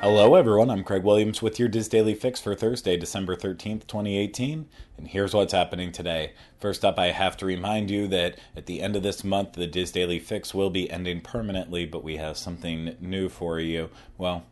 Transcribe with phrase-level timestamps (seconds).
[0.00, 0.70] Hello, everyone.
[0.70, 4.68] I'm Craig Williams with your DIS Daily Fix for Thursday, December 13th, 2018.
[4.96, 6.34] And here's what's happening today.
[6.60, 9.66] First up, I have to remind you that at the end of this month, the
[9.66, 13.90] DIS Daily Fix will be ending permanently, but we have something new for you.
[14.16, 14.44] Well,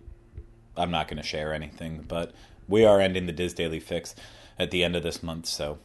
[0.76, 2.34] I'm not going to share anything, but
[2.66, 4.16] we are ending the DIS Daily Fix
[4.58, 5.78] at the end of this month, so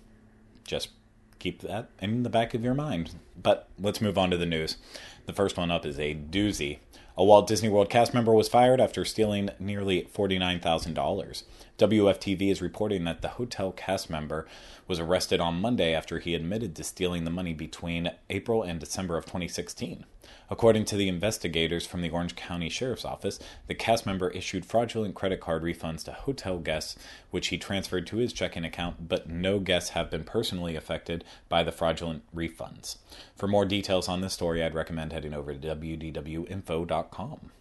[0.64, 0.90] just
[1.38, 3.14] keep that in the back of your mind.
[3.42, 4.78] But let's move on to the news.
[5.26, 6.80] The first one up is a doozy.
[7.18, 11.44] A Walt Disney World cast member was fired after stealing nearly $49,000.
[11.78, 14.48] WFTV is reporting that the hotel cast member
[14.88, 19.18] was arrested on Monday after he admitted to stealing the money between April and December
[19.18, 20.06] of 2016.
[20.50, 25.16] According to the investigators from the Orange County Sheriff's Office, the cast member issued fraudulent
[25.16, 26.98] credit card refunds to hotel guests,
[27.30, 31.64] which he transferred to his checking account, but no guests have been personally affected by
[31.64, 32.98] the fraudulent refunds.
[33.36, 37.52] For more details on this story, I'd recommend heading over to wdwinfo.com.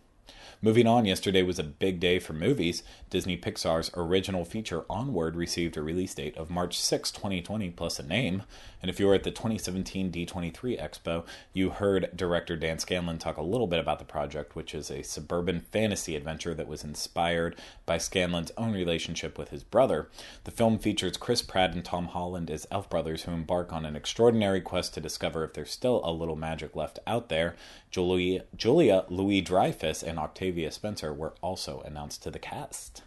[0.62, 2.82] Moving on, yesterday was a big day for movies.
[3.08, 8.02] Disney Pixar's original feature Onward received a release date of March 6, 2020, plus a
[8.02, 8.42] name.
[8.82, 13.38] And if you were at the 2017 D23 Expo, you heard director Dan Scanlon talk
[13.38, 17.56] a little bit about the project, which is a suburban fantasy adventure that was inspired
[17.86, 20.10] by Scanlon's own relationship with his brother.
[20.44, 23.96] The film features Chris Pratt and Tom Holland as elf brothers who embark on an
[23.96, 27.56] extraordinary quest to discover if there's still a little magic left out there.
[27.90, 33.02] Julia, Julia Louis Dreyfus and Octavia Spencer were also announced to the cast.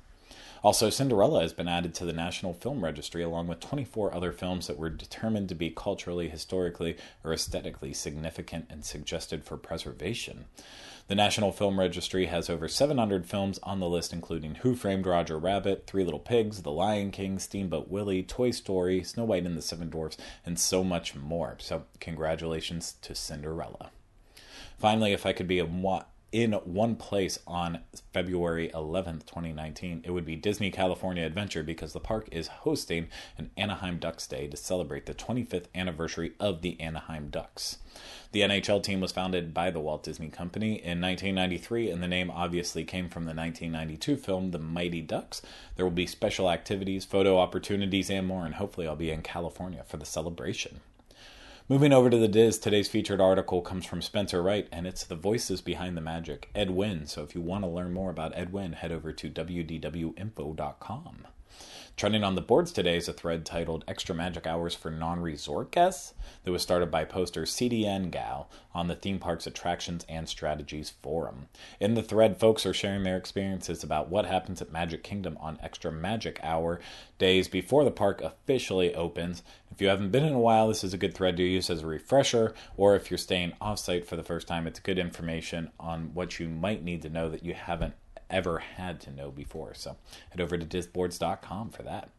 [0.63, 4.67] Also, Cinderella has been added to the National Film Registry along with 24 other films
[4.67, 10.45] that were determined to be culturally, historically, or aesthetically significant and suggested for preservation.
[11.09, 15.37] The National Film Registry has over 700 films on the list, including Who Framed Roger
[15.37, 19.61] Rabbit, Three Little Pigs, The Lion King, Steamboat Willie, Toy Story, Snow White and the
[19.61, 21.57] Seven Dwarfs, and so much more.
[21.59, 23.91] So, congratulations to Cinderella.
[24.79, 25.67] Finally, if I could be a
[26.33, 27.79] in one place on
[28.11, 30.01] February 11th, 2019.
[30.03, 34.47] It would be Disney California Adventure because the park is hosting an Anaheim Ducks Day
[34.47, 37.77] to celebrate the 25th anniversary of the Anaheim Ducks.
[38.31, 42.31] The NHL team was founded by the Walt Disney Company in 1993, and the name
[42.31, 45.43] obviously came from the 1992 film The Mighty Ducks.
[45.75, 49.83] There will be special activities, photo opportunities, and more, and hopefully I'll be in California
[49.87, 50.79] for the celebration.
[51.69, 55.15] Moving over to the DIS, today's featured article comes from Spencer Wright, and it's The
[55.15, 57.07] Voices Behind the Magic, Ed Wynn.
[57.07, 61.27] So if you want to learn more about Ed Wynn, head over to wdwinfo.com.
[61.95, 65.71] Trending on the boards today is a thread titled Extra Magic Hours for Non Resort
[65.71, 70.89] Guests that was started by poster CDN Gal on the Theme Parks Attractions and Strategies
[70.89, 71.49] Forum.
[71.79, 75.59] In the thread, folks are sharing their experiences about what happens at Magic Kingdom on
[75.61, 76.79] Extra Magic Hour
[77.19, 79.43] days before the park officially opens.
[79.71, 81.83] If you haven't been in a while, this is a good thread to use as
[81.83, 85.71] a refresher, or if you're staying off site for the first time, it's good information
[85.79, 87.93] on what you might need to know that you haven't
[88.33, 89.73] ever had to know before.
[89.75, 89.95] So
[90.31, 92.09] head over to disboards.com for that.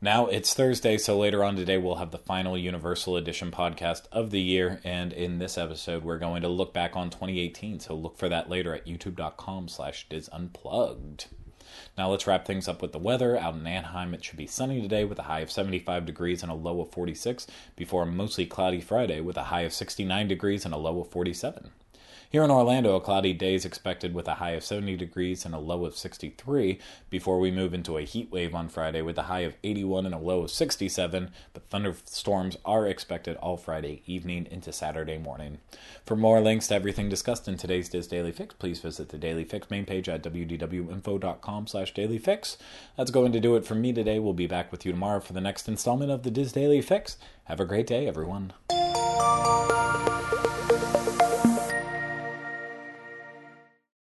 [0.00, 4.30] Now it's Thursday, so later on today we'll have the final Universal Edition podcast of
[4.30, 7.80] the year, and in this episode we're going to look back on 2018.
[7.80, 11.26] So look for that later at youtube.com/slash disunplugged.
[11.96, 13.38] Now let's wrap things up with the weather.
[13.38, 16.52] Out in Anaheim, it should be sunny today with a high of 75 degrees and
[16.52, 20.64] a low of 46, before a mostly cloudy Friday with a high of 69 degrees
[20.64, 21.70] and a low of 47.
[22.34, 25.54] Here in Orlando, a cloudy day is expected with a high of 70 degrees and
[25.54, 29.30] a low of 63 before we move into a heat wave on Friday with a
[29.30, 31.30] high of 81 and a low of 67.
[31.52, 35.58] But thunderstorms are expected all Friday evening into Saturday morning.
[36.04, 39.44] For more links to everything discussed in today's DIS Daily Fix, please visit the Daily
[39.44, 42.56] Fix main page at wdwinfo.com slash dailyfix.
[42.96, 44.18] That's going to do it for me today.
[44.18, 47.16] We'll be back with you tomorrow for the next installment of the DIS Daily Fix.
[47.44, 48.54] Have a great day, everyone.